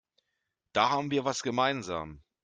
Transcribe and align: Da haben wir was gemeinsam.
Da 0.73 0.89
haben 0.89 1.11
wir 1.11 1.25
was 1.25 1.43
gemeinsam. 1.43 2.23